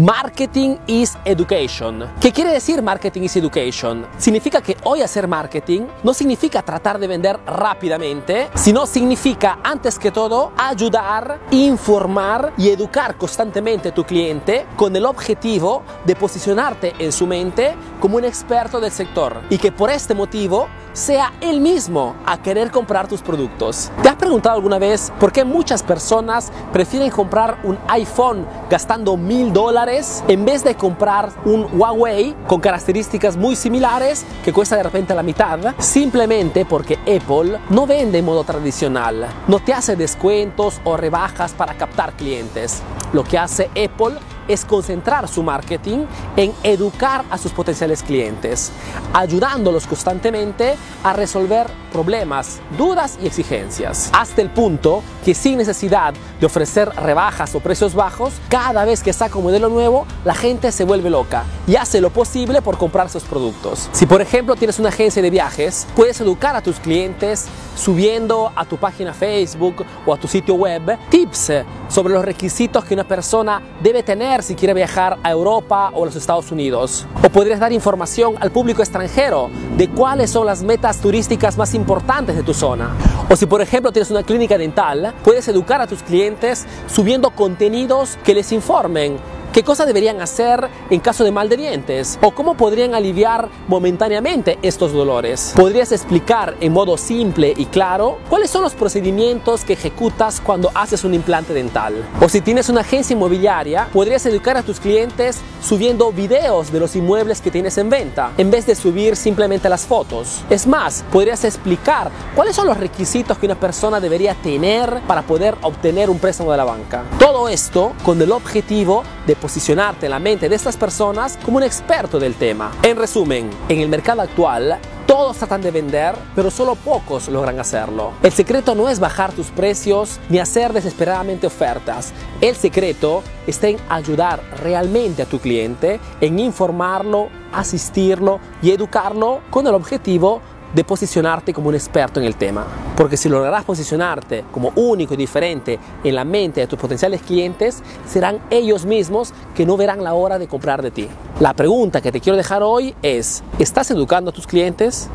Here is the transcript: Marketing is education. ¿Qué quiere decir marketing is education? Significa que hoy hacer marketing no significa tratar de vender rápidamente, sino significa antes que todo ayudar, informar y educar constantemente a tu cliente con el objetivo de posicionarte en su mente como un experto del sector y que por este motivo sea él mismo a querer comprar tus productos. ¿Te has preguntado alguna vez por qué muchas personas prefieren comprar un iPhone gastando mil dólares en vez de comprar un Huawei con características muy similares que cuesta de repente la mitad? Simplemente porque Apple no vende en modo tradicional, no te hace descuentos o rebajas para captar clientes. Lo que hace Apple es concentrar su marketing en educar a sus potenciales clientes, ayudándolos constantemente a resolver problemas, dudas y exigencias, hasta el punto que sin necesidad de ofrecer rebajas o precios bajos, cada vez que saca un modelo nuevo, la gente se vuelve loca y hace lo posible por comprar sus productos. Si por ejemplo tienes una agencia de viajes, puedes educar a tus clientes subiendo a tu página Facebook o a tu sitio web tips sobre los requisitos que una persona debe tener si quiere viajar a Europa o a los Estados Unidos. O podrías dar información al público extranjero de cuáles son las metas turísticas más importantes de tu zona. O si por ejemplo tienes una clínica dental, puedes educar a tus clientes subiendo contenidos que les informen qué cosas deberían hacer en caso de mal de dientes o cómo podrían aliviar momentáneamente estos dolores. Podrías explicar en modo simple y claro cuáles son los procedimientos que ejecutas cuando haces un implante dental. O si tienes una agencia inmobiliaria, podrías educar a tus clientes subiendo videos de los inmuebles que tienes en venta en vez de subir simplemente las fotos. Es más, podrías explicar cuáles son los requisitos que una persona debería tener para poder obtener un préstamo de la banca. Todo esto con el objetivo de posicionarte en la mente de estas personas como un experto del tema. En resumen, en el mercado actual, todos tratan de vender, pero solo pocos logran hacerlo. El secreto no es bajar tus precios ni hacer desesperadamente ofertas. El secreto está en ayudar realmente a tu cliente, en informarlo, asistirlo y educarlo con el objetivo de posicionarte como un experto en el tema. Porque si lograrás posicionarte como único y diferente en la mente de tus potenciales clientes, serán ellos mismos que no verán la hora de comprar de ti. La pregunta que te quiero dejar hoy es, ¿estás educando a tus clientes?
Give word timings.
Marketing 0.00 0.76
is 0.86 1.18
education. 1.26 2.10
¿Qué 2.18 2.32
quiere 2.32 2.54
decir 2.54 2.80
marketing 2.80 3.24
is 3.24 3.36
education? 3.36 4.06
Significa 4.16 4.62
que 4.62 4.74
hoy 4.84 5.02
hacer 5.02 5.28
marketing 5.28 5.82
no 6.02 6.14
significa 6.14 6.62
tratar 6.62 6.98
de 6.98 7.06
vender 7.06 7.38
rápidamente, 7.44 8.48
sino 8.54 8.86
significa 8.86 9.58
antes 9.62 9.98
que 9.98 10.10
todo 10.10 10.52
ayudar, 10.56 11.40
informar 11.50 12.54
y 12.56 12.70
educar 12.70 13.18
constantemente 13.18 13.90
a 13.90 13.94
tu 13.94 14.04
cliente 14.04 14.64
con 14.74 14.96
el 14.96 15.04
objetivo 15.04 15.82
de 16.06 16.16
posicionarte 16.16 16.94
en 16.98 17.12
su 17.12 17.26
mente 17.26 17.74
como 18.00 18.16
un 18.16 18.24
experto 18.24 18.80
del 18.80 18.92
sector 18.92 19.42
y 19.50 19.58
que 19.58 19.70
por 19.70 19.90
este 19.90 20.14
motivo 20.14 20.68
sea 20.92 21.32
él 21.40 21.60
mismo 21.60 22.16
a 22.26 22.40
querer 22.42 22.70
comprar 22.70 23.08
tus 23.08 23.22
productos. 23.22 23.90
¿Te 24.02 24.08
has 24.08 24.16
preguntado 24.16 24.56
alguna 24.56 24.78
vez 24.78 25.12
por 25.18 25.32
qué 25.32 25.44
muchas 25.44 25.82
personas 25.82 26.50
prefieren 26.72 27.10
comprar 27.10 27.58
un 27.64 27.78
iPhone 27.88 28.46
gastando 28.68 29.16
mil 29.16 29.52
dólares 29.52 30.24
en 30.28 30.44
vez 30.44 30.64
de 30.64 30.74
comprar 30.74 31.30
un 31.44 31.66
Huawei 31.72 32.34
con 32.46 32.60
características 32.60 33.36
muy 33.36 33.56
similares 33.56 34.24
que 34.44 34.52
cuesta 34.52 34.76
de 34.76 34.82
repente 34.82 35.14
la 35.14 35.22
mitad? 35.22 35.74
Simplemente 35.78 36.64
porque 36.64 36.94
Apple 37.02 37.58
no 37.70 37.86
vende 37.86 38.18
en 38.18 38.24
modo 38.24 38.44
tradicional, 38.44 39.26
no 39.48 39.58
te 39.58 39.72
hace 39.72 39.96
descuentos 39.96 40.80
o 40.84 40.96
rebajas 40.96 41.52
para 41.52 41.74
captar 41.74 42.12
clientes. 42.14 42.82
Lo 43.12 43.24
que 43.24 43.38
hace 43.38 43.70
Apple 43.70 44.16
es 44.48 44.64
concentrar 44.64 45.28
su 45.28 45.42
marketing 45.42 46.06
en 46.36 46.52
educar 46.62 47.24
a 47.30 47.38
sus 47.38 47.52
potenciales 47.52 48.02
clientes, 48.02 48.72
ayudándolos 49.12 49.86
constantemente 49.86 50.76
a 51.02 51.12
resolver 51.12 51.66
problemas, 51.90 52.60
dudas 52.78 53.18
y 53.20 53.26
exigencias, 53.26 54.10
hasta 54.12 54.42
el 54.42 54.50
punto 54.50 55.02
que 55.24 55.34
sin 55.34 55.58
necesidad 55.58 56.14
de 56.38 56.46
ofrecer 56.46 56.88
rebajas 56.90 57.54
o 57.54 57.60
precios 57.60 57.94
bajos, 57.94 58.32
cada 58.48 58.84
vez 58.84 59.02
que 59.02 59.12
saca 59.12 59.38
un 59.38 59.44
modelo 59.44 59.68
nuevo, 59.68 60.06
la 60.24 60.34
gente 60.34 60.72
se 60.72 60.84
vuelve 60.84 61.10
loca 61.10 61.44
y 61.66 61.76
hace 61.76 62.00
lo 62.00 62.10
posible 62.10 62.62
por 62.62 62.78
comprar 62.78 63.10
sus 63.10 63.24
productos. 63.24 63.88
Si 63.92 64.06
por 64.06 64.22
ejemplo 64.22 64.56
tienes 64.56 64.78
una 64.78 64.90
agencia 64.90 65.20
de 65.20 65.30
viajes, 65.30 65.86
puedes 65.96 66.20
educar 66.20 66.56
a 66.56 66.62
tus 66.62 66.78
clientes 66.78 67.46
subiendo 67.76 68.52
a 68.54 68.64
tu 68.64 68.76
página 68.76 69.12
Facebook 69.12 69.84
o 70.06 70.14
a 70.14 70.16
tu 70.16 70.28
sitio 70.28 70.54
web 70.54 70.98
tips 71.08 71.52
sobre 71.88 72.14
los 72.14 72.24
requisitos 72.24 72.84
que 72.84 72.94
una 72.94 73.04
persona 73.04 73.60
debe 73.82 74.02
tener 74.02 74.29
si 74.42 74.54
quiere 74.54 74.72
viajar 74.72 75.18
a 75.24 75.30
Europa 75.30 75.90
o 75.92 76.04
a 76.04 76.06
los 76.06 76.14
Estados 76.14 76.52
Unidos. 76.52 77.04
O 77.24 77.28
podrías 77.28 77.58
dar 77.58 77.72
información 77.72 78.34
al 78.38 78.52
público 78.52 78.80
extranjero 78.80 79.50
de 79.76 79.88
cuáles 79.88 80.30
son 80.30 80.46
las 80.46 80.62
metas 80.62 81.00
turísticas 81.00 81.58
más 81.58 81.74
importantes 81.74 82.36
de 82.36 82.44
tu 82.44 82.54
zona. 82.54 82.90
O 83.28 83.34
si 83.34 83.46
por 83.46 83.60
ejemplo 83.60 83.90
tienes 83.90 84.10
una 84.12 84.22
clínica 84.22 84.56
dental, 84.56 85.12
puedes 85.24 85.48
educar 85.48 85.80
a 85.80 85.88
tus 85.88 86.02
clientes 86.04 86.66
subiendo 86.86 87.30
contenidos 87.30 88.16
que 88.22 88.34
les 88.34 88.52
informen 88.52 89.18
qué 89.52 89.62
cosas 89.64 89.86
deberían 89.86 90.20
hacer 90.20 90.68
en 90.90 91.00
caso 91.00 91.24
de 91.24 91.32
mal 91.32 91.48
de 91.48 91.56
dientes 91.56 92.18
o 92.22 92.30
cómo 92.30 92.56
podrían 92.56 92.94
aliviar 92.94 93.48
momentáneamente 93.68 94.58
estos 94.62 94.92
dolores. 94.92 95.52
Podrías 95.56 95.92
explicar 95.92 96.56
en 96.60 96.72
modo 96.72 96.96
simple 96.96 97.52
y 97.56 97.66
claro 97.66 98.18
cuáles 98.28 98.50
son 98.50 98.62
los 98.62 98.74
procedimientos 98.74 99.64
que 99.64 99.72
ejecutas 99.72 100.40
cuando 100.40 100.70
haces 100.74 101.04
un 101.04 101.14
implante 101.14 101.52
dental. 101.52 101.94
O 102.20 102.28
si 102.28 102.40
tienes 102.40 102.68
una 102.68 102.82
agencia 102.82 103.14
inmobiliaria, 103.14 103.88
podrías 103.92 104.24
educar 104.26 104.56
a 104.56 104.62
tus 104.62 104.78
clientes 104.78 105.40
subiendo 105.62 106.12
videos 106.12 106.72
de 106.72 106.80
los 106.80 106.96
inmuebles 106.96 107.40
que 107.40 107.50
tienes 107.50 107.76
en 107.78 107.90
venta 107.90 108.32
en 108.38 108.50
vez 108.50 108.66
de 108.66 108.74
subir 108.74 109.16
simplemente 109.16 109.68
las 109.68 109.86
fotos. 109.86 110.42
Es 110.48 110.66
más, 110.66 111.04
podrías 111.12 111.44
explicar 111.44 112.10
cuáles 112.34 112.56
son 112.56 112.66
los 112.66 112.76
requisitos 112.76 113.38
que 113.38 113.46
una 113.46 113.54
persona 113.54 114.00
debería 114.00 114.34
tener 114.34 115.00
para 115.06 115.22
poder 115.22 115.56
obtener 115.62 116.08
un 116.08 116.18
préstamo 116.18 116.50
de 116.50 116.56
la 116.56 116.64
banca. 116.64 117.04
Todo 117.18 117.48
esto 117.48 117.92
con 118.04 118.20
el 118.22 118.32
objetivo 118.32 119.02
de 119.26 119.36
posicionarte 119.40 120.06
en 120.06 120.10
la 120.10 120.18
mente 120.18 120.48
de 120.48 120.54
estas 120.54 120.76
personas 120.76 121.38
como 121.44 121.56
un 121.56 121.62
experto 121.62 122.18
del 122.18 122.34
tema. 122.34 122.72
En 122.82 122.96
resumen, 122.96 123.50
en 123.68 123.80
el 123.80 123.88
mercado 123.88 124.22
actual, 124.22 124.78
todos 125.06 125.38
tratan 125.38 125.60
de 125.60 125.72
vender, 125.72 126.14
pero 126.36 126.52
solo 126.52 126.76
pocos 126.76 127.26
logran 127.26 127.58
hacerlo. 127.58 128.12
El 128.22 128.30
secreto 128.30 128.76
no 128.76 128.88
es 128.88 129.00
bajar 129.00 129.32
tus 129.32 129.48
precios 129.48 130.20
ni 130.28 130.38
hacer 130.38 130.72
desesperadamente 130.72 131.48
ofertas. 131.48 132.12
El 132.40 132.54
secreto 132.54 133.24
está 133.44 133.66
en 133.66 133.78
ayudar 133.88 134.40
realmente 134.62 135.22
a 135.22 135.26
tu 135.26 135.40
cliente, 135.40 135.98
en 136.20 136.38
informarlo, 136.38 137.28
asistirlo 137.52 138.38
y 138.62 138.70
educarlo 138.70 139.40
con 139.50 139.66
el 139.66 139.74
objetivo 139.74 140.42
de 140.74 140.84
posicionarte 140.84 141.52
como 141.52 141.68
un 141.68 141.74
experto 141.74 142.20
en 142.20 142.26
el 142.26 142.36
tema. 142.36 142.66
Porque 142.96 143.16
si 143.16 143.28
lograrás 143.28 143.64
posicionarte 143.64 144.44
como 144.52 144.72
único 144.76 145.14
y 145.14 145.16
diferente 145.16 145.78
en 146.04 146.14
la 146.14 146.24
mente 146.24 146.60
de 146.60 146.66
tus 146.66 146.78
potenciales 146.78 147.22
clientes, 147.22 147.82
serán 148.06 148.40
ellos 148.50 148.84
mismos 148.84 149.32
que 149.54 149.66
no 149.66 149.76
verán 149.76 150.04
la 150.04 150.14
hora 150.14 150.38
de 150.38 150.48
comprar 150.48 150.82
de 150.82 150.90
ti. 150.90 151.08
La 151.40 151.54
pregunta 151.54 152.00
que 152.00 152.12
te 152.12 152.20
quiero 152.20 152.36
dejar 152.36 152.62
hoy 152.62 152.94
es, 153.02 153.42
¿estás 153.58 153.90
educando 153.90 154.30
a 154.30 154.34
tus 154.34 154.46
clientes? 154.46 155.08